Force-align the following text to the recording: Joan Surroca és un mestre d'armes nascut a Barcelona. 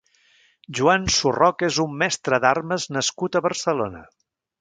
Joan 0.77 1.03
Surroca 1.15 1.67
és 1.67 1.77
un 1.83 1.93
mestre 2.03 2.39
d'armes 2.45 2.87
nascut 2.97 3.37
a 3.37 3.43
Barcelona. 3.49 4.03